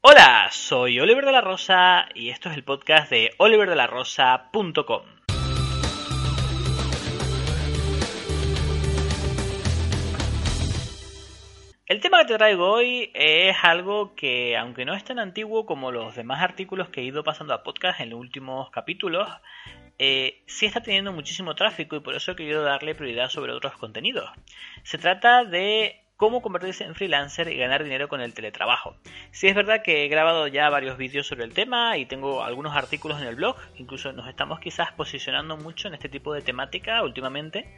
Hola, 0.00 0.48
soy 0.50 0.98
Oliver 1.00 1.26
de 1.26 1.32
la 1.32 1.42
Rosa 1.42 2.06
y 2.14 2.30
esto 2.30 2.48
es 2.48 2.56
el 2.56 2.64
podcast 2.64 3.10
de 3.10 3.30
oliverdelarosa.com. 3.36 5.02
El 11.86 12.00
tema 12.00 12.20
que 12.20 12.24
te 12.24 12.38
traigo 12.38 12.72
hoy 12.72 13.10
es 13.12 13.56
algo 13.62 14.14
que, 14.14 14.56
aunque 14.56 14.86
no 14.86 14.94
es 14.94 15.04
tan 15.04 15.18
antiguo 15.18 15.66
como 15.66 15.92
los 15.92 16.16
demás 16.16 16.42
artículos 16.42 16.88
que 16.88 17.02
he 17.02 17.04
ido 17.04 17.22
pasando 17.22 17.52
a 17.52 17.62
podcast 17.62 18.00
en 18.00 18.08
los 18.10 18.18
últimos 18.18 18.70
capítulos, 18.70 19.28
eh, 19.98 20.42
sí 20.46 20.64
está 20.64 20.80
teniendo 20.82 21.12
muchísimo 21.12 21.54
tráfico 21.54 21.96
y 21.96 22.00
por 22.00 22.14
eso 22.14 22.32
he 22.32 22.36
querido 22.36 22.62
darle 22.62 22.94
prioridad 22.94 23.28
sobre 23.28 23.52
otros 23.52 23.76
contenidos. 23.76 24.30
Se 24.84 24.96
trata 24.96 25.44
de 25.44 26.05
cómo 26.16 26.40
convertirse 26.40 26.84
en 26.84 26.94
freelancer 26.94 27.48
y 27.48 27.58
ganar 27.58 27.84
dinero 27.84 28.08
con 28.08 28.20
el 28.20 28.32
teletrabajo. 28.32 28.96
Si 29.30 29.48
es 29.48 29.54
verdad 29.54 29.82
que 29.82 30.04
he 30.04 30.08
grabado 30.08 30.46
ya 30.48 30.70
varios 30.70 30.96
vídeos 30.96 31.26
sobre 31.26 31.44
el 31.44 31.52
tema 31.52 31.98
y 31.98 32.06
tengo 32.06 32.42
algunos 32.42 32.74
artículos 32.74 33.20
en 33.20 33.28
el 33.28 33.36
blog, 33.36 33.56
incluso 33.76 34.12
nos 34.12 34.28
estamos 34.28 34.58
quizás 34.60 34.92
posicionando 34.92 35.56
mucho 35.56 35.88
en 35.88 35.94
este 35.94 36.08
tipo 36.08 36.32
de 36.32 36.42
temática 36.42 37.02
últimamente. 37.02 37.70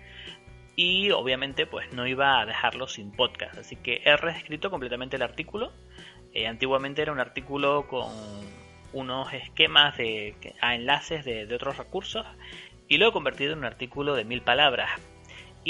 Y 0.77 1.11
obviamente 1.11 1.67
pues 1.67 1.93
no 1.93 2.07
iba 2.07 2.41
a 2.41 2.47
dejarlo 2.47 2.87
sin 2.87 3.11
podcast, 3.11 3.59
así 3.59 3.75
que 3.75 4.01
he 4.05 4.17
reescrito 4.17 4.71
completamente 4.71 5.17
el 5.17 5.23
artículo. 5.23 5.73
Eh, 6.33 6.47
antiguamente 6.47 7.03
era 7.03 7.11
un 7.11 7.19
artículo 7.19 7.89
con 7.89 8.13
unos 8.93 9.33
esquemas 9.33 9.97
de, 9.97 10.37
a 10.61 10.77
enlaces 10.77 11.25
de, 11.25 11.47
de 11.47 11.55
otros 11.57 11.77
recursos. 11.77 12.25
Y 12.87 12.99
lo 12.99 13.09
he 13.09 13.13
convertido 13.13 13.53
en 13.53 13.59
un 13.59 13.65
artículo 13.65 14.15
de 14.15 14.25
mil 14.25 14.41
palabras 14.43 15.01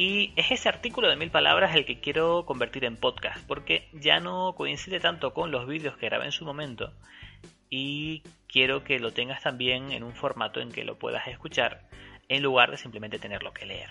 y 0.00 0.32
es 0.36 0.52
ese 0.52 0.68
artículo 0.68 1.08
de 1.08 1.16
mil 1.16 1.32
palabras 1.32 1.74
el 1.74 1.84
que 1.84 1.98
quiero 1.98 2.46
convertir 2.46 2.84
en 2.84 2.96
podcast, 2.96 3.44
porque 3.48 3.88
ya 3.92 4.20
no 4.20 4.54
coincide 4.56 5.00
tanto 5.00 5.34
con 5.34 5.50
los 5.50 5.66
vídeos 5.66 5.96
que 5.96 6.06
grabé 6.06 6.26
en 6.26 6.30
su 6.30 6.44
momento 6.44 6.92
y 7.68 8.22
quiero 8.46 8.84
que 8.84 9.00
lo 9.00 9.12
tengas 9.12 9.42
también 9.42 9.90
en 9.90 10.04
un 10.04 10.14
formato 10.14 10.60
en 10.60 10.70
que 10.70 10.84
lo 10.84 11.00
puedas 11.00 11.26
escuchar 11.26 11.88
en 12.28 12.44
lugar 12.44 12.70
de 12.70 12.76
simplemente 12.76 13.18
tenerlo 13.18 13.52
que 13.52 13.66
leer. 13.66 13.90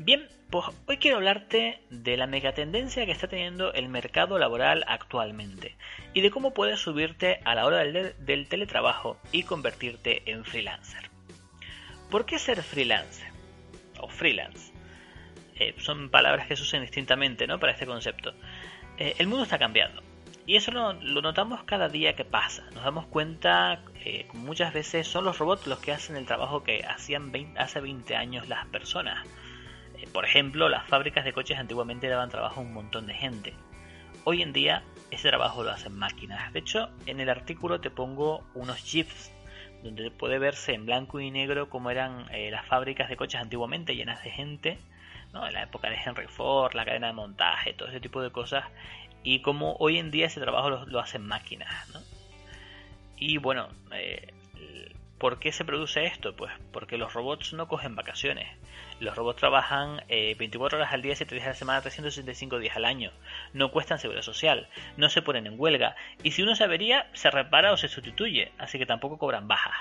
Bien, 0.00 0.26
pues 0.50 0.66
hoy 0.88 0.96
quiero 0.96 1.18
hablarte 1.18 1.84
de 1.90 2.16
la 2.16 2.26
megatendencia 2.26 3.06
que 3.06 3.12
está 3.12 3.28
teniendo 3.28 3.72
el 3.74 3.88
mercado 3.88 4.40
laboral 4.40 4.84
actualmente 4.88 5.76
y 6.14 6.22
de 6.22 6.32
cómo 6.32 6.52
puedes 6.52 6.80
subirte 6.80 7.38
a 7.44 7.54
la 7.54 7.64
hora 7.64 7.84
del, 7.84 8.48
teletrabajo 8.48 9.18
y 9.30 9.44
convertirte 9.44 10.28
en 10.28 10.44
freelancer. 10.44 11.12
¿Por 12.10 12.26
qué 12.26 12.40
ser 12.40 12.64
freelancer? 12.64 13.35
O 14.00 14.08
freelance. 14.08 14.72
Eh, 15.58 15.74
son 15.78 16.10
palabras 16.10 16.46
que 16.46 16.56
se 16.56 16.62
usan 16.62 16.82
distintamente 16.82 17.46
¿no? 17.46 17.58
para 17.58 17.72
este 17.72 17.86
concepto. 17.86 18.34
Eh, 18.98 19.14
el 19.18 19.26
mundo 19.26 19.44
está 19.44 19.58
cambiando. 19.58 20.02
Y 20.46 20.56
eso 20.56 20.70
lo, 20.70 20.92
notamos 20.92 21.64
cada 21.64 21.88
día 21.88 22.14
que 22.14 22.24
pasa. 22.24 22.64
Nos 22.72 22.84
damos 22.84 23.06
cuenta, 23.06 23.82
eh, 24.04 24.28
muchas 24.32 24.72
veces 24.72 25.08
son 25.08 25.24
los 25.24 25.38
robots 25.38 25.66
los 25.66 25.80
que 25.80 25.92
hacen 25.92 26.16
el 26.16 26.24
trabajo 26.24 26.62
que 26.62 26.84
hacían 26.84 27.32
hace 27.56 27.80
20 27.80 28.14
años 28.14 28.48
las 28.48 28.66
personas. 28.66 29.26
por 30.12 30.24
ejemplo, 30.24 30.68
las 30.68 30.86
fábricas 30.86 31.24
de 31.24 31.32
coches 31.32 31.58
antiguamente 31.58 32.08
daban 32.08 32.28
trabajo 32.28 32.60
a 32.60 32.62
un 32.62 32.72
montón 32.72 33.06
de 33.06 33.14
gente. 33.14 33.54
Hoy 34.24 34.42
en 34.42 34.52
día 34.52 34.84
ese 35.10 35.28
trabajo 35.28 35.62
lo 35.64 35.70
hacen 35.70 35.96
máquinas. 35.96 36.52
De 36.52 36.60
hecho, 36.60 36.90
en 37.06 37.20
el 37.20 37.28
artículo 37.28 37.80
te 37.80 37.90
pongo 37.90 38.44
unos 38.54 38.76
GIFs 38.78 39.32
donde 39.86 40.10
puede 40.10 40.38
verse 40.38 40.74
en 40.74 40.86
blanco 40.86 41.20
y 41.20 41.30
negro 41.30 41.70
cómo 41.70 41.90
eran 41.90 42.26
eh, 42.32 42.50
las 42.50 42.66
fábricas 42.66 43.08
de 43.08 43.16
coches 43.16 43.40
antiguamente 43.40 43.96
llenas 43.96 44.22
de 44.22 44.30
gente, 44.30 44.78
¿no? 45.32 45.46
en 45.46 45.54
la 45.54 45.62
época 45.62 45.88
de 45.88 45.96
Henry 45.96 46.26
Ford, 46.26 46.74
la 46.74 46.84
cadena 46.84 47.08
de 47.08 47.12
montaje, 47.12 47.72
todo 47.72 47.88
ese 47.88 48.00
tipo 48.00 48.22
de 48.22 48.30
cosas, 48.30 48.64
y 49.22 49.40
cómo 49.40 49.76
hoy 49.78 49.98
en 49.98 50.10
día 50.10 50.26
ese 50.26 50.40
trabajo 50.40 50.70
lo, 50.70 51.00
hacen 51.00 51.26
máquinas. 51.26 51.68
Y 53.16 53.38
bueno, 53.38 53.68
eh, 53.92 54.34
¿por 55.18 55.38
qué 55.38 55.52
se 55.52 55.64
produce 55.64 56.04
esto? 56.06 56.34
Pues 56.36 56.52
porque 56.72 56.98
los 56.98 57.12
robots 57.12 57.52
no 57.52 57.68
cogen 57.68 57.96
vacaciones. 57.96 58.48
Los 59.00 59.16
robots 59.16 59.40
trabajan 59.40 60.02
24 60.08 60.78
eh, 60.78 60.80
horas 60.80 60.94
al 60.94 61.02
día, 61.02 61.16
7 61.16 61.34
días 61.34 61.46
a 61.46 61.50
la 61.50 61.54
semana, 61.54 61.80
365 61.80 62.58
días 62.58 62.76
al 62.76 62.84
año. 62.84 63.12
No 63.52 63.70
cuestan 63.70 63.98
seguridad 63.98 64.22
social, 64.22 64.68
no 64.96 65.08
se 65.08 65.22
ponen 65.22 65.46
en 65.46 65.58
huelga. 65.58 65.96
Y 66.22 66.32
si 66.32 66.42
uno 66.42 66.54
se 66.54 66.64
avería, 66.64 67.08
se 67.12 67.30
repara 67.30 67.72
o 67.72 67.76
se 67.76 67.88
sustituye, 67.88 68.52
así 68.58 68.78
que 68.78 68.86
tampoco 68.86 69.18
cobran 69.18 69.48
bajas. 69.48 69.74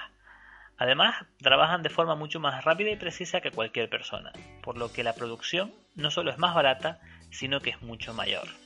Además, 0.78 1.16
trabajan 1.42 1.84
de 1.84 1.90
forma 1.90 2.16
mucho 2.16 2.40
más 2.40 2.66
rápida 2.66 2.92
y 2.92 2.98
precisa 2.98 3.40
que 3.40 3.52
cualquier 3.52 3.90
persona, 3.90 4.34
por 4.62 4.78
lo 4.78 4.92
que 4.92 5.04
la 5.06 5.16
producción 5.16 5.74
no 5.96 6.12
solo 6.12 6.32
es 6.32 6.38
más 6.38 6.54
barata, 6.54 7.00
sino 7.32 7.62
que 7.62 7.70
es 7.70 7.82
mucho 7.82 8.14
mayor. 8.14 8.65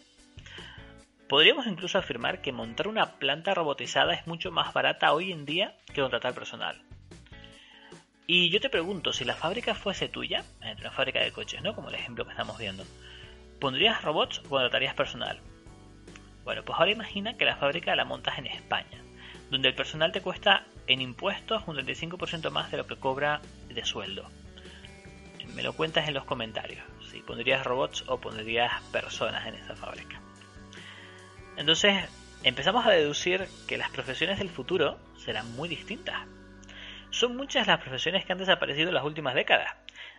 Podríamos 1.30 1.68
incluso 1.68 2.00
afirmar 2.00 2.42
que 2.42 2.52
montar 2.52 2.88
una 2.88 3.20
planta 3.20 3.54
robotizada 3.54 4.16
es 4.16 4.26
mucho 4.26 4.50
más 4.50 4.74
barata 4.74 5.14
hoy 5.14 5.32
en 5.32 5.46
día 5.46 5.78
que 5.94 6.02
contratar 6.02 6.34
personal. 6.34 6.82
Y 8.26 8.50
yo 8.50 8.60
te 8.60 8.72
pregunto, 8.72 9.14
si 9.14 9.26
la 9.26 9.36
fábrica 9.36 9.76
fuese 9.76 10.10
tuya, 10.10 10.44
una 10.80 10.90
fábrica 10.90 11.20
de 11.20 11.32
coches, 11.32 11.62
¿no? 11.62 11.76
Como 11.76 11.90
el 11.90 11.96
ejemplo 11.96 12.26
que 12.26 12.32
estamos 12.32 12.58
viendo, 12.58 12.84
¿pondrías 13.60 14.02
robots 14.02 14.40
o 14.40 14.50
contratarías 14.50 14.96
personal? 14.96 15.40
Bueno, 16.46 16.64
pues 16.66 16.80
ahora 16.80 16.92
imagina 16.92 17.38
que 17.38 17.46
la 17.46 17.58
fábrica 17.58 17.96
la 17.96 18.06
montas 18.06 18.40
en 18.40 18.48
España, 18.48 19.04
donde 19.52 19.68
el 19.68 19.76
personal 19.76 20.12
te 20.12 20.22
cuesta 20.22 20.66
en 20.88 21.00
impuestos 21.00 21.62
un 21.68 21.78
35% 21.78 22.50
más 22.50 22.72
de 22.72 22.78
lo 22.78 22.88
que 22.88 22.96
cobra 22.96 23.40
de 23.68 23.86
sueldo. 23.86 24.28
Me 25.54 25.62
lo 25.62 25.74
cuentas 25.74 26.08
en 26.08 26.16
los 26.16 26.26
comentarios, 26.26 26.84
si 27.12 27.20
pondrías 27.20 27.64
robots 27.64 28.04
o 28.08 28.20
pondrías 28.20 28.82
personas 28.92 29.46
en 29.46 29.54
esa 29.54 29.76
fábrica. 29.76 30.20
Entonces, 31.60 32.10
empezamos 32.44 32.88
a 32.88 32.92
deducir 32.92 33.48
que 33.68 33.78
las 33.78 33.92
profesiones 33.92 34.40
del 34.40 34.50
futuro 34.50 34.98
serán 35.18 35.56
muy 35.56 35.70
distintas 35.70 36.28
son 37.12 37.36
muchas 37.36 37.68
las 37.68 37.80
profesiones 37.80 38.26
que 38.26 38.32
han 38.32 38.38
desaparecido 38.38 38.90
en 38.90 38.96
las 38.96 39.04
últimas 39.04 39.34
décadas. 39.34 39.74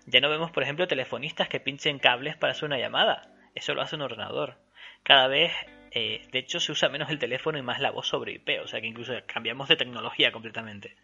Ya 0.06 0.20
no 0.20 0.28
vemos, 0.28 0.50
por 0.50 0.62
ejemplo, 0.62 0.88
telefonistas 0.88 1.48
que 1.48 1.60
pinchen 1.60 1.98
cables 1.98 2.36
para 2.36 2.52
hacer 2.52 2.64
una 2.66 2.78
llamada. 2.78 3.32
Eso 3.54 3.74
lo 3.74 3.82
hace 3.82 3.96
un 3.96 4.02
ordenador. 4.02 4.56
Cada 5.02 5.28
vez, 5.28 5.52
eh, 5.92 6.26
de 6.32 6.38
hecho, 6.38 6.60
se 6.60 6.72
usa 6.72 6.88
menos 6.88 7.10
el 7.10 7.18
teléfono 7.18 7.58
y 7.58 7.62
más 7.62 7.80
la 7.80 7.90
voz 7.90 8.08
sobre 8.08 8.32
IP, 8.32 8.60
o 8.62 8.66
sea 8.66 8.80
que 8.80 8.86
incluso 8.86 9.12
cambiamos 9.26 9.68
de 9.68 9.76
tecnología 9.76 10.32
completamente. 10.32 10.96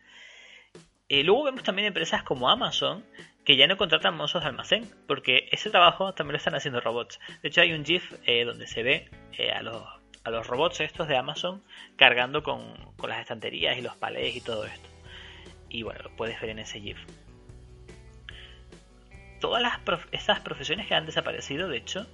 Eh, 1.08 1.22
luego 1.22 1.44
vemos 1.44 1.62
también 1.62 1.86
empresas 1.86 2.24
como 2.24 2.50
Amazon 2.50 3.04
que 3.44 3.56
ya 3.56 3.68
no 3.68 3.76
contratan 3.76 4.16
mozos 4.16 4.42
de 4.42 4.48
almacén, 4.48 4.90
porque 5.06 5.48
ese 5.52 5.70
trabajo 5.70 6.12
también 6.14 6.32
lo 6.32 6.38
están 6.38 6.56
haciendo 6.56 6.80
robots. 6.80 7.20
De 7.42 7.48
hecho, 7.48 7.60
hay 7.60 7.72
un 7.72 7.84
GIF 7.84 8.12
eh, 8.26 8.44
donde 8.44 8.66
se 8.66 8.82
ve 8.82 9.08
a, 9.54 9.62
los, 9.62 9.84
a 10.26 10.30
los 10.30 10.46
robots 10.46 10.80
estos 10.80 11.08
de 11.08 11.16
Amazon 11.16 11.62
cargando 11.96 12.42
con, 12.42 12.74
con 12.96 13.10
las 13.10 13.20
estanterías 13.20 13.78
y 13.78 13.82
los 13.82 13.96
palés 13.96 14.36
y 14.36 14.40
todo 14.40 14.66
esto 14.66 14.96
y 15.68 15.82
bueno, 15.82 16.00
lo 16.02 16.10
puedes 16.10 16.40
ver 16.40 16.50
en 16.50 16.58
ese 16.58 16.80
GIF. 16.80 16.98
Todas 19.40 19.62
las 19.62 19.78
estas 20.12 20.40
profesiones 20.40 20.86
que 20.86 20.94
han 20.94 21.06
desaparecido, 21.06 21.68
de 21.68 21.78
hecho, 21.78 22.06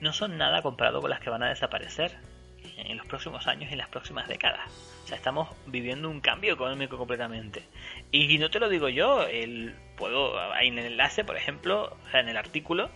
no 0.00 0.12
son 0.12 0.36
nada 0.36 0.62
comparado 0.62 1.00
con 1.00 1.10
las 1.10 1.20
que 1.20 1.30
van 1.30 1.42
a 1.42 1.48
desaparecer 1.48 2.18
en 2.76 2.96
los 2.96 3.06
próximos 3.06 3.46
años 3.46 3.70
y 3.70 3.72
en 3.72 3.78
las 3.78 3.88
próximas 3.88 4.28
décadas. 4.28 4.70
O 5.04 5.06
sea, 5.06 5.16
estamos 5.16 5.48
viviendo 5.66 6.10
un 6.10 6.20
cambio 6.20 6.52
económico 6.52 6.98
completamente. 6.98 7.64
Y 8.10 8.36
no 8.38 8.50
te 8.50 8.60
lo 8.60 8.68
digo 8.68 8.88
yo, 8.88 9.26
el, 9.26 9.74
puedo, 9.96 10.34
en 10.60 10.78
el 10.78 10.86
enlace, 10.86 11.24
por 11.24 11.36
ejemplo, 11.36 11.96
en 12.12 12.28
el 12.28 12.36
artículo, 12.36 12.90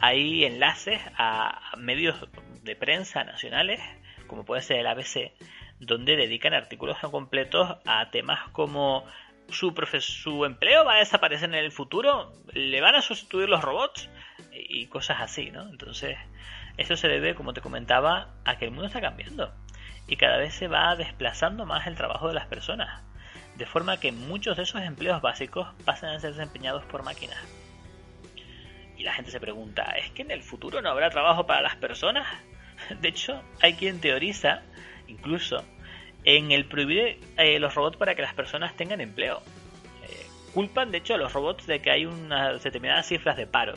hay 0.00 0.44
enlaces 0.44 1.00
a 1.16 1.72
medios 1.76 2.28
de 2.62 2.76
prensa 2.76 3.24
nacionales, 3.24 3.80
como 4.26 4.44
puede 4.44 4.62
ser 4.62 4.78
el 4.78 4.86
ABC, 4.86 5.32
donde 5.80 6.16
dedican 6.16 6.54
artículos 6.54 6.98
completos 6.98 7.76
a 7.86 8.10
temas 8.10 8.48
como 8.50 9.04
su, 9.48 10.44
empleo 10.44 10.84
va 10.84 10.96
a 10.96 10.98
desaparecer 10.98 11.48
en 11.48 11.54
el 11.54 11.72
futuro, 11.72 12.32
le 12.52 12.80
van 12.80 12.94
a 12.94 13.02
sustituir 13.02 13.48
los 13.48 13.62
robots 13.62 14.08
y 14.52 14.86
cosas 14.86 15.20
así, 15.20 15.50
¿no? 15.50 15.68
Entonces, 15.68 16.18
eso 16.76 16.96
se 16.96 17.08
debe, 17.08 17.34
como 17.34 17.54
te 17.54 17.60
comentaba, 17.60 18.34
a 18.44 18.58
que 18.58 18.66
el 18.66 18.70
mundo 18.70 18.86
está 18.86 19.00
cambiando 19.00 19.52
y 20.06 20.16
cada 20.16 20.38
vez 20.38 20.54
se 20.54 20.68
va 20.68 20.94
desplazando 20.96 21.66
más 21.66 21.86
el 21.86 21.96
trabajo 21.96 22.28
de 22.28 22.34
las 22.34 22.46
personas, 22.46 23.02
de 23.56 23.66
forma 23.66 23.98
que 23.98 24.12
muchos 24.12 24.56
de 24.56 24.62
esos 24.62 24.82
empleos 24.82 25.20
básicos 25.20 25.68
pasan 25.84 26.10
a 26.10 26.20
ser 26.20 26.34
desempeñados 26.34 26.84
por 26.84 27.02
máquinas. 27.02 27.38
Y 28.98 29.04
la 29.04 29.14
gente 29.14 29.30
se 29.30 29.38
pregunta, 29.38 29.84
¿es 29.96 30.10
que 30.10 30.22
en 30.22 30.32
el 30.32 30.42
futuro 30.42 30.82
no 30.82 30.90
habrá 30.90 31.08
trabajo 31.08 31.46
para 31.46 31.62
las 31.62 31.76
personas? 31.76 32.26
De 33.00 33.08
hecho, 33.08 33.40
hay 33.60 33.74
quien 33.74 34.00
teoriza, 34.00 34.62
incluso, 35.06 35.64
en 36.24 36.50
el 36.50 36.66
prohibir 36.66 37.20
eh, 37.36 37.60
los 37.60 37.76
robots 37.76 37.96
para 37.96 38.16
que 38.16 38.22
las 38.22 38.34
personas 38.34 38.76
tengan 38.76 39.00
empleo. 39.00 39.40
Eh, 40.02 40.26
culpan, 40.52 40.90
de 40.90 40.98
hecho, 40.98 41.14
a 41.14 41.16
los 41.16 41.32
robots 41.32 41.66
de 41.66 41.80
que 41.80 41.92
hay 41.92 42.06
unas 42.06 42.60
determinadas 42.62 43.06
cifras 43.06 43.36
de 43.36 43.46
paro. 43.46 43.74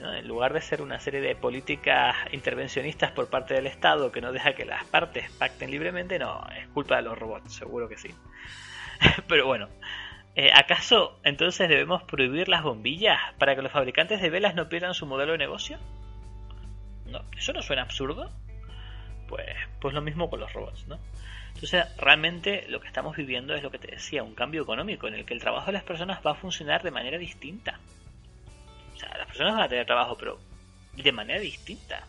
En 0.00 0.26
lugar 0.26 0.52
de 0.54 0.62
ser 0.62 0.80
una 0.82 0.98
serie 0.98 1.20
de 1.20 1.36
políticas 1.36 2.16
intervencionistas 2.32 3.12
por 3.12 3.28
parte 3.28 3.54
del 3.54 3.66
Estado 3.66 4.10
que 4.10 4.20
no 4.20 4.32
deja 4.32 4.54
que 4.54 4.64
las 4.64 4.84
partes 4.86 5.30
pacten 5.32 5.70
libremente, 5.70 6.18
no, 6.18 6.44
es 6.58 6.66
culpa 6.68 6.96
de 6.96 7.02
los 7.02 7.16
robots, 7.16 7.54
seguro 7.54 7.88
que 7.88 7.98
sí. 7.98 8.08
Pero 9.28 9.46
bueno, 9.46 9.68
eh, 10.34 10.50
¿acaso 10.54 11.18
entonces 11.24 11.68
debemos 11.68 12.02
prohibir 12.04 12.48
las 12.48 12.62
bombillas 12.62 13.18
para 13.38 13.54
que 13.54 13.62
los 13.62 13.72
fabricantes 13.72 14.20
de 14.20 14.30
velas 14.30 14.54
no 14.54 14.68
pierdan 14.68 14.94
su 14.94 15.06
modelo 15.06 15.32
de 15.32 15.38
negocio? 15.38 15.78
No, 17.06 17.22
¿Eso 17.36 17.52
no 17.52 17.60
suena 17.60 17.82
absurdo? 17.82 18.30
Pues, 19.28 19.54
pues 19.80 19.94
lo 19.94 20.00
mismo 20.00 20.30
con 20.30 20.40
los 20.40 20.52
robots, 20.52 20.86
¿no? 20.88 20.98
Entonces, 21.54 21.84
realmente 21.98 22.64
lo 22.68 22.80
que 22.80 22.86
estamos 22.86 23.16
viviendo 23.16 23.54
es 23.54 23.62
lo 23.62 23.70
que 23.70 23.78
te 23.78 23.90
decía, 23.90 24.22
un 24.22 24.34
cambio 24.34 24.62
económico 24.62 25.06
en 25.06 25.14
el 25.14 25.24
que 25.24 25.34
el 25.34 25.40
trabajo 25.40 25.66
de 25.66 25.72
las 25.72 25.84
personas 25.84 26.20
va 26.26 26.32
a 26.32 26.34
funcionar 26.34 26.82
de 26.82 26.90
manera 26.90 27.18
distinta. 27.18 27.78
O 28.94 28.98
sea, 28.98 29.16
las 29.18 29.26
personas 29.26 29.54
van 29.54 29.62
a 29.64 29.68
tener 29.68 29.86
trabajo, 29.86 30.16
pero 30.16 30.38
de 30.96 31.12
manera 31.12 31.40
distinta. 31.40 32.06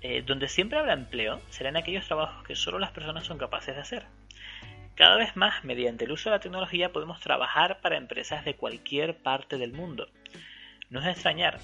Eh, 0.00 0.22
donde 0.22 0.48
siempre 0.48 0.78
habrá 0.78 0.92
empleo 0.92 1.40
serán 1.50 1.76
aquellos 1.76 2.06
trabajos 2.06 2.46
que 2.46 2.54
solo 2.54 2.78
las 2.78 2.92
personas 2.92 3.24
son 3.24 3.38
capaces 3.38 3.74
de 3.74 3.80
hacer. 3.80 4.06
Cada 4.98 5.16
vez 5.16 5.36
más, 5.36 5.62
mediante 5.62 6.06
el 6.06 6.10
uso 6.10 6.28
de 6.28 6.34
la 6.34 6.40
tecnología, 6.40 6.90
podemos 6.90 7.20
trabajar 7.20 7.80
para 7.80 7.96
empresas 7.96 8.44
de 8.44 8.56
cualquier 8.56 9.16
parte 9.16 9.56
del 9.56 9.72
mundo. 9.72 10.08
No 10.90 10.98
es 10.98 11.04
de 11.04 11.12
extrañar 11.12 11.60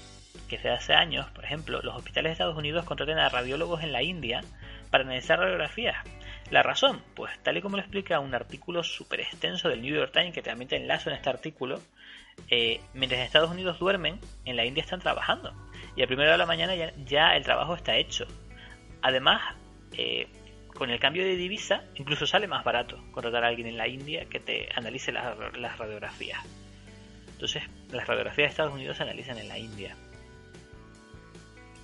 que 0.47 0.55
desde 0.55 0.69
hace 0.69 0.93
años, 0.93 1.29
por 1.31 1.43
ejemplo, 1.43 1.81
los 1.81 1.97
hospitales 1.97 2.29
de 2.29 2.31
Estados 2.31 2.57
Unidos 2.57 2.85
contraten 2.85 3.17
a 3.17 3.27
radiólogos 3.27 3.83
en 3.83 3.91
la 3.91 4.03
India 4.03 4.39
para 4.89 5.03
analizar 5.03 5.37
radiografías. 5.37 5.97
La 6.49 6.63
razón, 6.63 7.01
pues 7.13 7.37
tal 7.43 7.57
y 7.57 7.61
como 7.61 7.75
lo 7.75 7.81
explica 7.81 8.21
un 8.21 8.33
artículo 8.33 8.85
súper 8.85 9.19
extenso 9.19 9.67
del 9.67 9.81
New 9.81 9.93
York 9.93 10.13
Times, 10.13 10.33
que 10.33 10.41
también 10.41 10.69
te 10.69 10.77
enlazo 10.77 11.09
en 11.09 11.17
este 11.17 11.29
artículo, 11.29 11.81
eh, 12.49 12.79
mientras 12.93 13.19
en 13.19 13.25
Estados 13.25 13.51
Unidos 13.51 13.79
duermen, 13.79 14.17
en 14.45 14.55
la 14.55 14.63
India 14.63 14.81
están 14.81 15.01
trabajando. 15.01 15.53
Y 15.97 16.03
a 16.03 16.07
primera 16.07 16.29
hora 16.29 16.35
de 16.35 16.37
la 16.37 16.45
mañana 16.45 16.73
ya, 17.03 17.35
el 17.35 17.43
trabajo 17.43 17.75
está 17.75 17.97
hecho. 17.97 18.27
Además, 19.01 19.41
eh, 19.97 20.29
con 20.75 20.89
el 20.89 20.99
cambio 20.99 21.23
de 21.23 21.37
divisa, 21.37 21.83
incluso 21.95 22.27
sale 22.27 22.47
más 22.47 22.63
barato 22.63 23.03
contratar 23.11 23.43
a 23.43 23.47
alguien 23.47 23.67
en 23.67 23.77
la 23.77 23.87
India 23.87 24.25
que 24.25 24.39
te 24.39 24.69
analice 24.75 25.11
las, 25.11 25.77
radiografías. 25.77 26.43
Entonces, 27.31 27.63
las 27.91 28.05
radiografías 28.05 28.47
de 28.47 28.51
Estados 28.51 28.73
Unidos 28.73 28.97
se 28.97 29.03
analizan 29.03 29.37
en 29.37 29.47
la 29.47 29.57
India. 29.57 29.95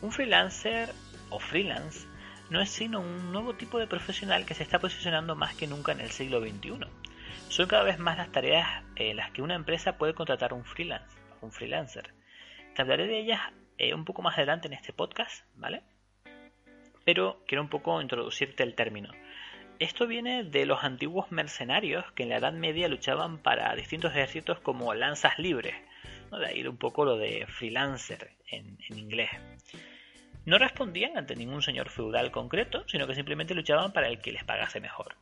Un 0.01 0.11
freelancer 0.11 0.89
o 1.29 1.39
freelance 1.39 2.07
no 2.49 2.61
es 2.61 2.69
sino 2.69 2.99
un 2.99 3.31
nuevo 3.31 3.55
tipo 3.55 3.79
de 3.79 3.87
profesional 3.87 4.45
que 4.45 4.53
se 4.53 4.63
está 4.63 4.79
posicionando 4.79 5.35
más 5.35 5.55
que 5.55 5.67
nunca 5.67 5.93
en 5.93 6.01
el 6.01 6.11
siglo 6.11 6.41
XXI. 6.41 6.79
Son 7.47 7.67
cada 7.67 7.83
vez 7.83 7.97
más 7.97 8.17
las 8.17 8.31
tareas 8.31 8.83
en 8.95 9.17
las 9.17 9.31
que 9.31 9.41
una 9.41 9.55
empresa 9.55 9.97
puede 9.97 10.13
contratar 10.13 10.53
un 10.53 10.65
freelance, 10.65 11.17
un 11.41 11.51
freelancer. 11.51 12.13
Te 12.75 12.81
hablaré 12.81 13.07
de 13.07 13.19
ellas 13.19 13.41
eh, 13.77 13.93
un 13.93 14.03
poco 14.03 14.21
más 14.21 14.37
adelante 14.37 14.67
en 14.67 14.73
este 14.73 14.91
podcast, 14.91 15.45
¿vale? 15.55 15.81
Pero 17.05 17.41
quiero 17.47 17.61
un 17.63 17.69
poco 17.69 18.01
introducirte 18.01 18.63
el 18.63 18.75
término. 18.75 19.11
Esto 19.79 20.05
viene 20.05 20.43
de 20.43 20.65
los 20.65 20.83
antiguos 20.83 21.31
mercenarios 21.31 22.05
que 22.13 22.23
en 22.23 22.29
la 22.29 22.37
Edad 22.37 22.53
Media 22.53 22.87
luchaban 22.87 23.39
para 23.39 23.75
distintos 23.75 24.11
ejércitos 24.11 24.59
como 24.59 24.93
lanzas 24.93 25.39
libres, 25.39 25.73
de 26.31 26.45
ahí 26.45 26.65
un 26.65 26.77
poco 26.77 27.03
lo 27.03 27.17
de 27.17 27.47
freelancer 27.47 28.31
en, 28.47 28.77
inglés. 28.89 29.31
No 30.45 30.57
respondían 30.57 31.17
ante 31.17 31.35
ningún 31.35 31.61
señor 31.61 31.89
feudal 31.89 32.31
concreto, 32.31 32.87
sino 32.87 33.07
que 33.07 33.15
simplemente 33.15 33.55
luchaban 33.55 33.91
para 33.91 34.07
el 34.07 34.19
que 34.19 34.31
les 34.31 34.43
pagase 34.43 34.79
mejor. 34.79 35.15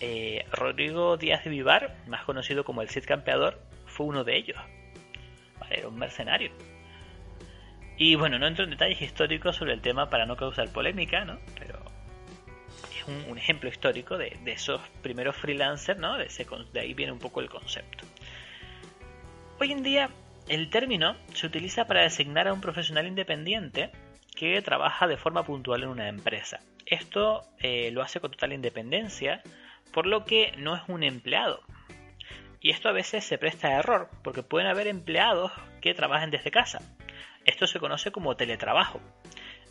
Eh, 0.00 0.46
Rodrigo 0.52 1.16
Díaz 1.16 1.44
de 1.44 1.50
Vivar, 1.50 1.96
más 2.06 2.24
conocido 2.24 2.64
como 2.64 2.82
el 2.82 2.88
Cid 2.88 3.04
Campeador, 3.04 3.60
fue 3.86 4.06
uno 4.06 4.24
de 4.24 4.36
ellos. 4.36 4.58
era 5.70 5.88
un 5.88 5.98
mercenario 5.98 6.50
y 8.00 8.14
bueno, 8.14 8.38
no 8.38 8.46
entro 8.46 8.64
en 8.64 8.70
detalles 8.70 9.02
históricos 9.02 9.56
sobre 9.56 9.74
el 9.74 9.82
tema 9.82 10.08
para 10.08 10.24
no 10.24 10.34
causar 10.34 10.72
polémica, 10.72 11.26
¿no? 11.26 11.38
Pero 11.58 11.78
es 12.96 13.06
un, 13.28 13.36
ejemplo 13.36 13.68
histórico 13.68 14.16
de, 14.16 14.38
esos 14.46 14.80
primeros 15.02 15.36
freelancers, 15.36 16.00
¿no? 16.00 16.16
De, 16.16 16.26
ahí 16.80 16.94
viene 16.94 17.12
un 17.12 17.18
poco 17.18 17.42
el 17.42 17.50
concepto. 17.50 18.06
Hoy 19.60 19.72
en 19.72 19.82
día, 19.82 20.08
el 20.48 20.70
término 20.70 21.14
se 21.34 21.46
utiliza 21.46 21.86
para 21.86 22.00
designar 22.00 22.48
a 22.48 22.54
un 22.54 22.62
profesional 22.62 23.06
independiente 23.06 23.90
que 24.34 24.62
trabaja 24.62 25.06
de 25.06 25.18
forma 25.18 25.44
puntual 25.44 25.82
en 25.82 25.90
una 25.90 26.08
empresa. 26.08 26.60
Esto 26.86 27.42
eh, 27.58 27.90
lo 27.90 28.00
hace 28.00 28.18
con 28.18 28.30
total 28.30 28.54
independencia, 28.54 29.42
por 29.92 30.06
lo 30.06 30.24
que 30.24 30.54
no 30.56 30.74
es 30.74 30.80
un 30.88 31.02
empleado. 31.02 31.60
Y 32.62 32.70
esto 32.70 32.88
a 32.88 32.92
veces 32.92 33.24
se 33.24 33.36
presta 33.36 33.68
a 33.68 33.78
error, 33.78 34.08
porque 34.24 34.42
pueden 34.42 34.68
haber 34.68 34.86
empleados 34.86 35.52
que 35.82 35.92
trabajen 35.92 36.30
desde 36.30 36.50
casa, 36.50 36.80
esto 37.44 37.66
se 37.66 37.78
conoce 37.78 38.10
como 38.10 38.36
teletrabajo. 38.36 39.00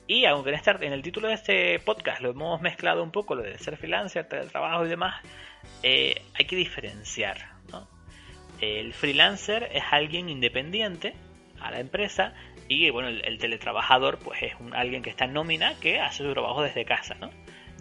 Y 0.08 0.26
aunque 0.26 0.50
en, 0.50 0.94
el 0.94 1.04
título 1.04 1.28
de 1.28 1.36
este 1.36 1.80
podcast 1.80 2.22
lo 2.22 2.32
hemos 2.32 2.62
mezclado 2.62 3.04
un 3.04 3.12
poco, 3.12 3.36
lo 3.36 3.44
de 3.44 3.58
ser 3.60 3.78
freelancer, 3.78 4.28
teletrabajo 4.28 4.86
y 4.86 4.90
demás, 4.90 5.22
eh, 5.84 6.24
hay 6.34 6.46
que 6.46 6.56
diferenciar. 6.56 7.60
El 8.60 8.94
freelancer 8.94 9.70
es 9.72 9.84
alguien 9.90 10.28
independiente 10.28 11.14
a 11.62 11.72
la 11.72 11.80
empresa 11.80 12.34
y 12.68 12.90
bueno, 12.90 13.08
el, 13.08 13.38
teletrabajador 13.38 14.20
pues 14.20 14.42
es 14.44 14.54
un, 14.60 14.76
alguien 14.76 15.02
que 15.02 15.10
está 15.10 15.26
en 15.26 15.34
nómina 15.34 15.76
que 15.80 16.00
hace 16.00 16.24
su 16.24 16.34
trabajo 16.34 16.62
desde 16.64 16.84
casa. 16.86 17.16
¿no? 17.16 17.30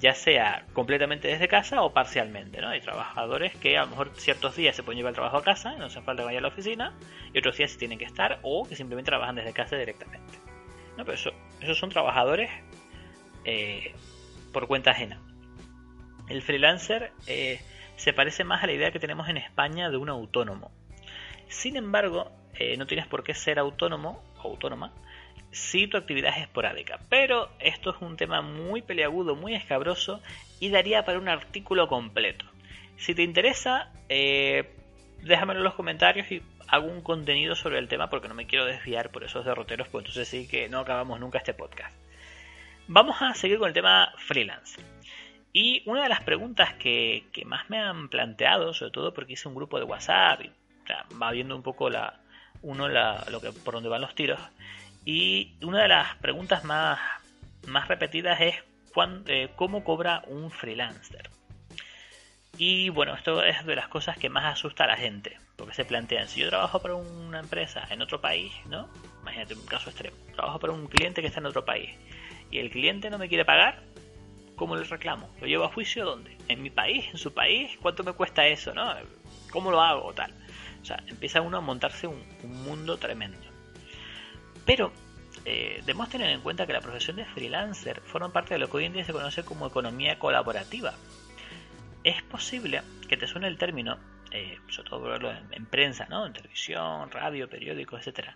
Ya 0.00 0.14
sea 0.14 0.66
completamente 0.72 1.28
desde 1.28 1.48
casa 1.48 1.82
o 1.82 1.92
parcialmente, 1.92 2.60
¿no? 2.60 2.68
Hay 2.68 2.80
trabajadores 2.80 3.56
que 3.56 3.76
a 3.76 3.82
lo 3.82 3.88
mejor 3.88 4.12
ciertos 4.14 4.56
días 4.56 4.76
se 4.76 4.82
pueden 4.82 4.98
llevar 4.98 5.10
el 5.10 5.16
trabajo 5.16 5.38
a 5.38 5.42
casa, 5.42 5.74
no 5.76 5.86
hace 5.86 6.00
falta 6.02 6.26
que 6.28 6.36
a 6.36 6.40
la 6.40 6.48
oficina, 6.48 6.94
y 7.32 7.38
otros 7.38 7.56
días 7.56 7.70
se 7.70 7.78
tienen 7.78 7.98
que 7.98 8.04
estar 8.04 8.38
o 8.42 8.66
que 8.68 8.76
simplemente 8.76 9.10
trabajan 9.10 9.34
desde 9.34 9.52
casa 9.52 9.76
directamente. 9.76 10.38
No, 10.96 11.04
pero 11.04 11.14
eso, 11.14 11.30
esos 11.60 11.78
son 11.78 11.90
trabajadores 11.90 12.50
eh, 13.44 13.94
por 14.52 14.66
cuenta 14.66 14.90
ajena. 14.90 15.20
El 16.28 16.42
freelancer 16.42 17.12
eh, 17.26 17.60
se 17.96 18.12
parece 18.12 18.44
más 18.44 18.62
a 18.62 18.66
la 18.66 18.72
idea 18.72 18.90
que 18.90 18.98
tenemos 18.98 19.28
en 19.28 19.36
España 19.36 19.90
de 19.90 19.96
un 19.96 20.08
autónomo. 20.08 20.70
Sin 21.48 21.76
embargo, 21.76 22.30
eh, 22.54 22.76
no 22.76 22.86
tienes 22.86 23.06
por 23.06 23.24
qué 23.24 23.34
ser 23.34 23.58
autónomo 23.58 24.22
o 24.42 24.50
autónoma 24.50 24.92
si 25.50 25.86
tu 25.86 25.96
actividad 25.96 26.36
es 26.36 26.42
esporádica. 26.42 27.00
Pero 27.08 27.50
esto 27.58 27.90
es 27.90 27.96
un 28.00 28.16
tema 28.16 28.42
muy 28.42 28.82
peleagudo, 28.82 29.34
muy 29.34 29.54
escabroso 29.54 30.20
y 30.60 30.70
daría 30.70 31.04
para 31.04 31.18
un 31.18 31.28
artículo 31.28 31.88
completo. 31.88 32.44
Si 32.96 33.14
te 33.14 33.22
interesa, 33.22 33.92
eh, 34.08 34.74
déjamelo 35.22 35.60
en 35.60 35.64
los 35.64 35.74
comentarios 35.74 36.30
y 36.30 36.42
hago 36.68 36.86
un 36.86 37.00
contenido 37.00 37.54
sobre 37.54 37.78
el 37.78 37.88
tema 37.88 38.10
porque 38.10 38.28
no 38.28 38.34
me 38.34 38.46
quiero 38.46 38.64
desviar 38.64 39.10
por 39.10 39.24
esos 39.24 39.44
derroteros, 39.44 39.88
pues 39.88 40.02
entonces 40.02 40.28
sí 40.28 40.48
que 40.48 40.68
no 40.68 40.80
acabamos 40.80 41.18
nunca 41.20 41.38
este 41.38 41.54
podcast. 41.54 41.96
Vamos 42.86 43.20
a 43.20 43.34
seguir 43.34 43.58
con 43.58 43.68
el 43.68 43.74
tema 43.74 44.12
freelance. 44.16 44.80
Y 45.52 45.82
una 45.86 46.02
de 46.02 46.08
las 46.08 46.22
preguntas 46.22 46.74
que, 46.74 47.24
más 47.46 47.68
me 47.70 47.78
han 47.78 48.08
planteado, 48.08 48.74
sobre 48.74 48.92
todo 48.92 49.14
porque 49.14 49.32
hice 49.32 49.48
un 49.48 49.54
grupo 49.54 49.78
de 49.78 49.84
WhatsApp 49.84 50.42
y 50.42 50.50
va 51.20 51.30
viendo 51.32 51.56
un 51.56 51.62
poco 51.62 51.90
la, 51.90 52.20
uno 52.62 52.88
lo 52.88 53.40
que, 53.40 53.52
por 53.52 53.74
dónde 53.74 53.88
van 53.88 54.00
los 54.00 54.14
tiros, 54.14 54.40
y 55.04 55.56
una 55.62 55.82
de 55.82 55.88
las 55.88 56.16
preguntas 56.16 56.64
más, 56.64 56.98
más 57.66 57.88
repetidas 57.88 58.40
es 58.40 58.54
eh, 59.26 59.50
cómo 59.56 59.84
cobra 59.84 60.22
un 60.26 60.50
freelancer. 60.50 61.30
Y 62.56 62.88
bueno, 62.88 63.14
esto 63.14 63.44
es 63.44 63.64
de 63.64 63.76
las 63.76 63.86
cosas 63.88 64.18
que 64.18 64.28
más 64.28 64.44
asusta 64.44 64.84
a 64.84 64.88
la 64.88 64.96
gente, 64.96 65.38
porque 65.56 65.74
se 65.74 65.84
plantean, 65.84 66.26
si 66.26 66.40
yo 66.40 66.48
trabajo 66.48 66.80
para 66.80 66.96
una 66.96 67.38
empresa 67.38 67.86
en 67.90 68.02
otro 68.02 68.20
país, 68.20 68.52
¿no? 68.68 68.88
Imagínate 69.22 69.54
un 69.54 69.66
caso 69.66 69.90
extremo, 69.90 70.16
trabajo 70.34 70.58
para 70.58 70.72
un 70.72 70.88
cliente 70.88 71.20
que 71.20 71.28
está 71.28 71.38
en 71.38 71.46
otro 71.46 71.64
país 71.64 71.90
y 72.50 72.58
el 72.58 72.70
cliente 72.70 73.10
no 73.10 73.18
me 73.18 73.28
quiere 73.28 73.44
pagar, 73.44 73.82
¿cómo 74.56 74.74
le 74.74 74.84
reclamo? 74.84 75.30
¿Lo 75.40 75.46
llevo 75.46 75.64
a 75.64 75.72
juicio 75.72 76.04
dónde? 76.04 76.36
¿En 76.48 76.62
mi 76.62 76.70
país? 76.70 77.06
¿En 77.12 77.18
su 77.18 77.32
país? 77.32 77.78
¿Cuánto 77.80 78.02
me 78.02 78.12
cuesta 78.12 78.46
eso? 78.46 78.74
¿no? 78.74 78.92
¿Cómo 79.50 79.70
lo 79.70 79.80
hago? 79.80 80.12
Tal. 80.14 80.32
O 80.82 80.84
sea, 80.84 81.02
empieza 81.06 81.40
uno 81.40 81.58
a 81.58 81.60
montarse 81.60 82.06
un 82.06 82.24
mundo 82.64 82.96
tremendo. 82.96 83.47
Pero 84.68 84.92
eh, 85.46 85.76
debemos 85.86 86.10
tener 86.10 86.28
en 86.28 86.42
cuenta 86.42 86.66
que 86.66 86.74
la 86.74 86.82
profesión 86.82 87.16
de 87.16 87.24
freelancer 87.24 88.02
forma 88.02 88.30
parte 88.34 88.52
de 88.52 88.60
lo 88.60 88.68
que 88.68 88.76
hoy 88.76 88.84
en 88.84 88.92
día 88.92 89.02
se 89.02 89.14
conoce 89.14 89.42
como 89.42 89.66
economía 89.66 90.18
colaborativa. 90.18 90.92
Es 92.04 92.22
posible 92.24 92.82
que 93.08 93.16
te 93.16 93.26
suene 93.26 93.48
el 93.48 93.56
término, 93.56 93.96
eh, 94.30 94.58
sobre 94.68 94.90
todo 94.90 95.00
verlo 95.00 95.32
en, 95.52 95.64
prensa, 95.64 96.04
¿no? 96.10 96.26
en 96.26 96.34
televisión, 96.34 97.10
radio, 97.10 97.48
periódicos, 97.48 98.06
etc. 98.06 98.28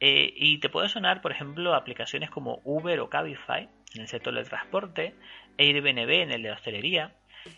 Eh, 0.00 0.32
y 0.34 0.56
te 0.56 0.70
puede 0.70 0.88
sonar, 0.88 1.20
por 1.20 1.32
ejemplo, 1.32 1.74
aplicaciones 1.74 2.30
como 2.30 2.62
Uber 2.64 2.98
o 3.00 3.10
Cabify 3.10 3.68
en 3.94 4.00
el 4.00 4.08
sector 4.08 4.32
del 4.32 4.48
transporte, 4.48 5.16
Airbnb 5.58 6.10
en 6.10 6.32
el 6.32 6.42
de 6.44 6.52
hostelería. 6.52 7.12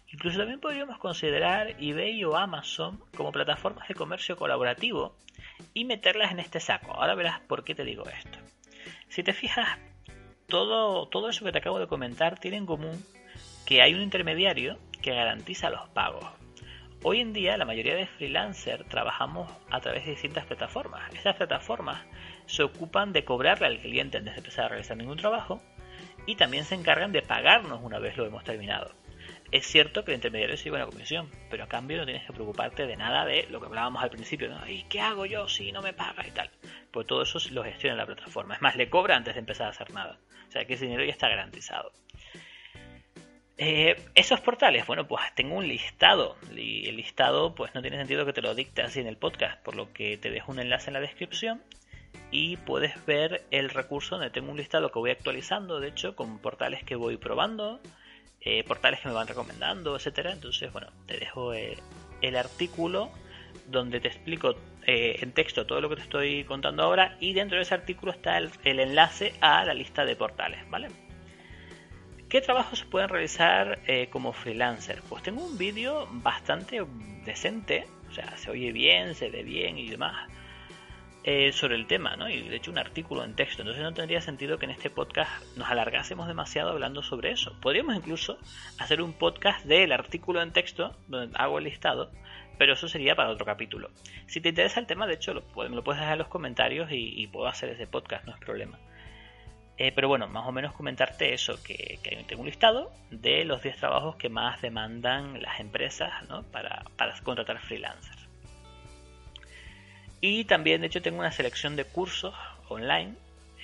Incluso 0.09 0.37
también 0.37 0.59
podríamos 0.59 0.99
considerar 0.99 1.77
eBay 1.79 2.25
o 2.25 2.37
Amazon 2.37 3.05
como 3.17 3.31
plataformas 3.31 3.87
de 3.87 3.95
comercio 3.95 4.37
colaborativo 4.37 5.15
y 5.75 5.85
meterlas 5.85 6.33
en 6.33 6.41
este 6.41 6.61
saco. 6.61 6.93
Ahora 6.93 7.15
verás 7.15 7.41
por 7.41 7.65
qué 7.65 7.75
te 7.75 7.85
digo 7.85 8.05
esto. 8.09 8.39
Si 9.09 9.23
te 9.23 9.33
fijas, 9.33 9.79
todo, 10.47 11.09
todo 11.09 11.29
eso 11.29 11.45
que 11.45 11.53
te 11.53 11.59
acabo 11.59 11.79
de 11.79 11.87
comentar 11.87 12.39
tiene 12.39 12.57
en 12.57 12.67
común 12.67 13.05
que 13.67 13.83
hay 13.83 13.95
un 13.95 14.03
intermediario 14.03 14.79
que 15.03 15.15
garantiza 15.15 15.71
los 15.71 15.89
pagos. 15.91 16.25
Hoy 17.03 17.21
en 17.21 17.33
día 17.33 17.57
la 17.57 17.65
mayoría 17.65 17.95
de 17.95 18.07
freelancers 18.07 18.87
trabajamos 18.89 19.51
a 19.71 19.81
través 19.81 20.05
de 20.05 20.11
distintas 20.11 20.45
plataformas. 20.45 21.03
Estas 21.15 21.37
plataformas 21.37 22.03
se 22.47 22.63
ocupan 22.63 23.13
de 23.13 23.25
cobrarle 23.25 23.67
al 23.69 23.79
cliente 23.79 24.19
antes 24.19 24.35
de 24.35 24.39
empezar 24.39 24.67
a 24.67 24.69
realizar 24.69 24.97
ningún 24.97 25.17
trabajo 25.17 25.63
y 26.27 26.37
también 26.37 26.65
se 26.65 26.75
encargan 26.75 27.13
de 27.13 27.23
pagarnos 27.23 27.81
una 27.83 27.99
vez 27.99 28.17
lo 28.17 28.27
hemos 28.27 28.45
terminado. 28.45 28.93
Es 29.53 29.67
cierto 29.67 30.05
que 30.05 30.13
el 30.13 30.17
intermediario 30.17 30.55
lleva 30.55 30.77
una 30.77 30.87
comisión, 30.87 31.29
pero 31.51 31.65
a 31.65 31.69
cambio 31.69 31.97
no 31.97 32.05
tienes 32.05 32.25
que 32.25 32.33
preocuparte 32.33 32.87
de 32.87 32.97
nada 32.97 33.25
de 33.25 33.49
lo 33.51 33.61
que 33.61 33.67
hablábamos 33.67 34.03
al 34.03 34.11
principio. 34.11 34.49
¿Y 34.69 34.85
qué 34.85 35.01
hago 35.01 35.27
yo 35.27 35.49
si 35.49 35.73
no 35.73 35.83
me 35.83 35.93
paga 35.93 36.25
y 36.27 36.31
tal? 36.31 36.51
Pues 36.93 37.07
todo 37.07 37.23
eso 37.23 37.39
lo 37.51 37.65
gestiona 37.65 37.97
la 37.97 38.07
plataforma. 38.07 38.55
Es 38.55 38.63
más, 38.63 38.77
le 38.77 38.89
cobra 38.89 39.17
antes 39.17 39.35
de 39.35 39.41
empezar 39.41 39.67
a 39.67 39.71
hacer 39.71 39.91
nada. 39.93 40.19
O 40.49 40.53
sea 40.53 40.65
que 40.65 40.75
ese 40.75 40.85
dinero 40.85 41.05
ya 41.05 41.11
está 41.11 41.29
garantizado. 41.29 41.93
Eh, 43.59 43.97
esos 44.15 44.41
portales, 44.41 44.87
bueno, 44.87 45.09
pues 45.09 45.23
tengo 45.35 45.57
un 45.57 45.67
listado. 45.67 46.37
Y 46.55 46.89
el 46.89 46.97
listado, 46.97 47.55
pues 47.55 47.75
no 47.75 47.83
tiene 47.83 47.97
sentido 47.97 48.25
que 48.25 48.33
te 48.33 48.43
lo 48.43 48.55
dicte 48.55 48.83
así 48.83 49.01
en 49.01 49.09
el 49.09 49.17
podcast, 49.17 49.61
por 49.63 49.75
lo 49.75 49.93
que 49.93 50.17
te 50.17 50.31
dejo 50.31 50.53
un 50.53 50.61
enlace 50.61 50.91
en 50.91 50.95
la 50.95 51.01
descripción 51.01 51.61
y 52.31 52.57
puedes 52.59 53.05
ver 53.07 53.45
el 53.51 53.71
recurso 53.71 54.17
donde 54.17 54.31
tengo 54.31 54.51
un 54.51 54.57
listado 54.57 54.91
que 54.91 54.99
voy 54.99 55.11
actualizando, 55.11 55.81
de 55.81 55.89
hecho, 55.89 56.15
con 56.15 56.39
portales 56.39 56.85
que 56.85 56.95
voy 56.95 57.17
probando, 57.17 57.81
eh, 58.43 58.65
portales 58.65 59.01
que 59.01 59.09
me 59.09 59.15
van 59.15 59.27
recomendando, 59.27 59.97
etcétera. 59.97 60.33
Entonces, 60.33 60.73
bueno, 60.73 60.89
te 61.07 61.19
dejo 61.19 61.53
eh, 61.53 61.79
el 62.23 62.37
artículo 62.37 63.11
donde 63.67 64.01
te 64.01 64.09
explico 64.09 64.55
eh, 64.87 65.19
en 65.21 65.33
texto 65.33 65.67
todo 65.67 65.81
lo 65.81 65.89
que 65.89 65.97
te 65.97 66.03
estoy 66.03 66.45
contando 66.45 66.83
ahora 66.83 67.17
y 67.21 67.33
dentro 67.33 67.57
de 67.57 67.63
ese 67.63 67.75
artículo 67.75 68.13
está 68.13 68.39
el, 68.39 68.51
enlace 68.65 69.35
a 69.41 69.65
la 69.65 69.75
lista 69.75 70.05
de 70.05 70.17
portales, 70.17 70.69
¿vale? 70.71 70.89
¿Qué 72.29 72.41
trabajos 72.41 72.79
se 72.79 72.87
pueden 72.87 73.09
realizar 73.09 73.81
como 74.11 74.33
freelancer? 74.33 75.03
Pues 75.09 75.25
tengo 75.25 75.45
un 75.45 75.59
vídeo 75.59 76.07
bastante 76.13 76.81
decente, 77.25 77.89
o 78.09 78.13
sea, 78.13 78.37
se 78.37 78.53
oye 78.53 78.71
bien, 78.71 79.17
se 79.17 79.31
ve 79.31 79.43
bien 79.43 79.77
y 79.79 79.89
demás 79.89 80.31
eh, 81.23 81.53
sobre 81.53 81.75
el 81.75 81.87
tema, 81.87 82.17
¿no? 82.17 82.31
Y 82.31 82.49
de 82.49 82.57
hecho 82.57 82.71
un 82.71 82.79
artículo 82.79 83.25
en 83.25 83.35
texto. 83.35 83.61
Entonces 83.61 83.83
no 83.83 83.93
tendría 83.93 84.23
sentido 84.23 84.59
que 84.59 84.65
en 84.65 84.71
este 84.71 84.89
podcast 84.89 85.31
nos 85.57 85.69
alargásemos 85.69 86.27
demasiado 86.27 86.71
hablando 86.71 87.03
sobre 87.03 87.31
eso. 87.33 87.55
Podríamos 87.61 87.95
incluso 87.95 88.39
hacer 88.79 89.03
un 89.03 89.13
podcast 89.13 89.67
del 89.67 89.93
artículo 89.93 90.41
en 90.41 90.53
texto, 90.53 90.97
donde 91.09 91.37
hago 91.39 91.59
el 91.59 91.65
listado, 91.65 92.11
pero 92.57 92.73
eso 92.73 92.89
sería 92.89 93.15
para 93.15 93.31
otro 93.31 93.45
capítulo. 93.45 93.91
Si 94.27 94.41
te 94.41 94.51
interesa 94.51 94.81
el 94.81 94.87
tema, 94.87 95.07
de 95.07 95.15
hecho, 95.15 95.35
lo, 95.35 95.43
me 95.57 95.77
lo 95.77 95.85
puedes 95.85 96.01
dejar 96.01 96.15
en 96.15 96.21
los 96.21 96.29
comentarios 96.29 96.89
y, 96.91 97.27
puedo 97.27 97.49
hacer 97.49 97.69
ese 97.69 97.87
podcast, 97.87 98.25
no 98.25 98.33
es 98.33 98.41
problema. 98.41 98.79
Eh, 99.77 99.93
pero 99.93 100.09
bueno, 100.09 100.27
más 100.29 100.47
o 100.47 100.53
menos 100.53 100.73
comentarte 100.75 101.33
eso, 101.33 101.63
que, 101.63 101.99
que, 102.03 102.23
tengo 102.27 102.43
un 102.43 102.49
listado 102.49 102.93
de 103.11 103.45
los 103.47 103.63
10 103.63 103.77
trabajos 103.77 104.17
que 104.17 104.29
más 104.29 104.61
demandan 104.61 105.41
las 105.41 105.59
empresas 105.59 106.13
¿no? 106.29 106.43
para, 106.45 106.85
para 106.97 107.19
contratar 107.23 107.59
freelancers. 107.61 108.20
Y 110.21 110.45
también, 110.45 110.83
de 110.83 110.89
hecho, 110.89 111.03
tengo 111.03 111.19
una 111.19 111.33
selección 111.33 111.77
de 111.77 111.85
cursos 111.85 112.35
online, 112.69 113.15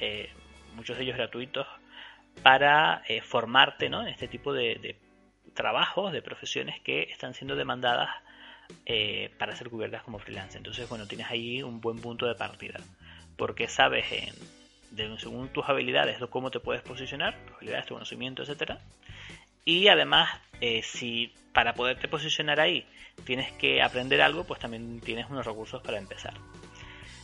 eh, 0.00 0.30
muchos 0.74 0.96
de 0.96 1.04
ellos 1.04 1.16
gratuitos, 1.16 1.66
para 2.42 3.02
eh, 3.08 3.20
formarte 3.20 3.88
¿no? 3.88 4.02
en 4.02 4.08
este 4.08 4.28
tipo 4.28 4.52
de, 4.52 4.96
trabajos, 5.54 6.12
de 6.12 6.22
profesiones 6.22 6.80
que 6.80 7.04
están 7.04 7.34
siendo 7.34 7.56
demandadas 7.56 8.10
eh, 8.84 9.30
para 9.38 9.54
ser 9.56 9.70
cubiertas 9.70 10.02
como 10.02 10.18
freelance. 10.18 10.56
Entonces, 10.56 10.88
bueno, 10.88 11.06
tienes 11.06 11.30
ahí 11.30 11.62
un 11.62 11.80
buen 11.80 11.98
punto 12.00 12.26
de 12.26 12.34
partida, 12.34 12.80
porque 13.36 13.68
sabes 13.68 14.06
de, 14.90 15.18
según 15.18 15.48
tus 15.48 15.68
habilidades 15.68 16.18
cómo 16.30 16.50
te 16.50 16.60
puedes 16.60 16.82
posicionar, 16.82 17.34
tus 17.46 17.56
habilidades, 17.56 17.86
tu 17.86 17.94
conocimiento, 17.94 18.42
etcétera. 18.42 18.80
Y 19.66 19.88
además, 19.88 20.30
si 20.82 21.34
para 21.52 21.74
poderte 21.74 22.08
posicionar 22.08 22.60
ahí 22.60 22.86
tienes 23.24 23.52
que 23.52 23.82
aprender 23.82 24.22
algo, 24.22 24.44
pues 24.44 24.60
también 24.60 25.00
tienes 25.00 25.28
unos 25.28 25.44
recursos 25.44 25.82
para 25.82 25.98
empezar. 25.98 26.34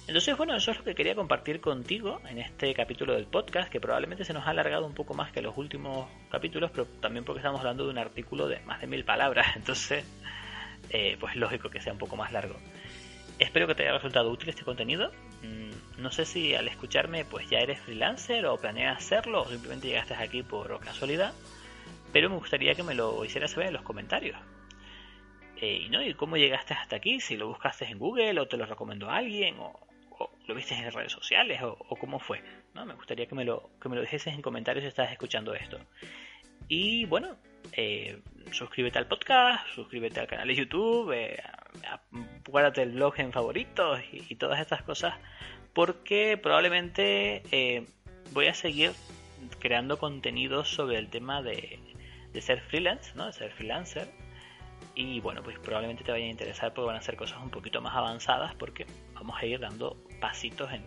Entonces, 0.09 0.37
bueno, 0.37 0.57
eso 0.57 0.73
es 0.73 0.79
lo 0.79 0.85
que 0.85 0.95
quería 0.95 1.15
compartir 1.15 1.61
contigo 1.61 2.21
en 2.29 2.39
este 2.39 2.75
capítulo 2.75 3.15
del 3.15 3.27
podcast, 3.27 3.71
que 3.71 3.81
probablemente 3.81 4.25
se 4.25 4.33
nos 4.33 4.47
ha 4.47 4.51
alargado 4.51 4.85
un 4.85 4.95
poco 4.95 5.15
más 5.15 5.31
que 5.31 5.41
los 5.41 5.57
últimos 5.57 6.09
capítulos, 6.29 6.71
pero 6.73 6.87
también 7.01 7.25
porque 7.25 7.39
estamos 7.39 7.61
hablando 7.61 7.85
de 7.85 7.91
un 7.91 7.99
artículo 7.99 8.49
de 8.49 8.59
más 8.61 8.81
de 8.81 8.89
mil 8.89 9.05
palabras, 9.05 9.47
entonces, 9.57 10.05
eh, 10.91 11.17
pues 11.21 11.37
lógico 11.37 11.71
que 11.71 11.81
sea 11.81 11.93
un 11.93 11.99
poco 11.99 12.17
más 12.17 12.33
largo. 12.33 12.57
Espero 13.39 13.67
que 13.67 13.75
te 13.75 13.85
haya 13.85 13.93
resultado 13.93 14.31
útil 14.31 14.49
este 14.49 14.65
contenido. 14.65 15.13
Mm, 15.43 16.03
no 16.03 16.11
sé 16.11 16.25
si 16.25 16.55
al 16.55 16.69
escucharme 16.69 17.25
pues 17.25 17.49
ya 17.49 17.59
eres 17.59 17.81
freelancer 17.81 18.47
o 18.47 18.57
planeas 18.57 18.99
hacerlo 18.99 19.43
o 19.43 19.49
simplemente 19.49 19.89
llegaste 19.89 20.15
aquí 20.15 20.43
por 20.43 20.79
casualidad, 20.81 21.33
pero 22.13 22.31
me 22.31 22.37
gustaría 22.37 22.75
que 22.75 22.83
me 22.83 22.95
lo 22.95 23.25
hicieras 23.25 23.53
saber 23.53 23.69
en 23.69 23.75
los 23.75 23.83
comentarios. 23.83 24.39
Eh, 25.61 25.87
¿no? 25.91 26.03
¿Y 26.03 26.15
cómo 26.15 26.37
llegaste 26.37 26.75
hasta 26.75 26.97
aquí? 26.97 27.21
Si 27.21 27.37
lo 27.37 27.49
buscaste 27.49 27.85
en 27.85 27.99
Google 27.99 28.41
o 28.41 28.49
te 28.49 28.57
lo 28.57 28.67
recomendó 28.67 29.11
alguien 29.11 29.57
o, 29.59 29.79
lo 30.47 30.55
viste 30.55 30.75
en 30.75 30.91
redes 30.93 31.13
sociales 31.13 31.61
o, 31.63 31.97
cómo 31.97 32.19
fue. 32.19 32.43
¿no? 32.75 32.85
Me 32.85 32.95
gustaría 32.95 33.27
que 33.27 33.35
me, 33.35 33.45
lo, 33.45 33.71
que 33.81 33.89
me 33.89 33.97
lo 33.97 34.03
en 34.05 34.43
comentarios 34.43 34.83
si 34.83 34.89
estás 34.89 35.11
escuchando 35.11 35.55
esto. 35.55 35.79
Y 36.69 37.05
bueno, 37.07 37.37
eh, 37.73 38.21
suscríbete 38.51 38.99
al 38.99 39.07
podcast, 39.07 39.67
suscríbete 39.75 40.21
al 40.21 40.27
canal 40.27 40.49
de 40.49 40.55
YouTube, 40.55 41.13
eh, 41.13 41.43
guárdate 42.49 42.83
el 42.83 42.93
blog 42.93 43.19
en 43.19 43.33
favoritos 43.33 44.01
y, 44.13 44.35
todas 44.37 44.61
estas 44.61 44.83
cosas 44.83 45.15
porque 45.73 46.37
probablemente 46.37 47.43
eh, 47.51 47.87
voy 48.33 48.49
a 48.49 48.55
seguir 48.55 48.93
creando 49.59 49.99
contenido 49.99 50.65
sobre 50.65 50.99
el 50.99 51.09
tema 51.09 51.43
de, 51.43 51.79
de 52.33 52.41
ser 52.41 52.61
freelance, 52.63 53.13
¿no? 53.15 53.27
de 53.27 53.33
ser 53.33 53.53
freelancer 53.53 54.09
y 54.95 55.21
bueno, 55.21 55.43
pues 55.43 55.59
probablemente 55.59 56.05
te 56.05 56.13
vaya 56.13 56.27
a 56.27 56.29
interesar 56.29 56.75
porque 56.75 56.87
van 56.87 56.97
a 56.97 57.03
ser 57.03 57.17
cosas 57.17 57.39
un 57.43 57.51
poquito 57.51 57.81
más 57.81 57.95
avanzadas 57.95 58.55
porque 58.55 58.87
vamos 59.15 59.37
a 59.41 59.47
ir 59.47 59.61
dando 59.61 59.97
pasitos 60.21 60.71
en, 60.73 60.85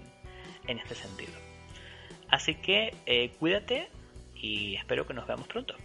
en 0.67 0.79
este 0.79 0.95
sentido. 0.95 1.33
Así 2.29 2.55
que 2.55 2.95
eh, 3.05 3.31
cuídate 3.39 3.89
y 4.35 4.75
espero 4.75 5.07
que 5.07 5.13
nos 5.13 5.27
veamos 5.27 5.47
pronto. 5.47 5.75